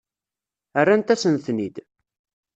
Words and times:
Rrant-asen-ten-id. 0.81 1.75